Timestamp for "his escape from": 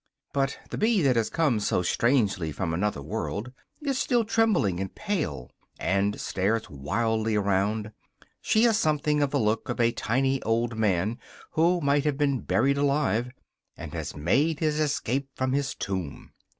14.57-15.51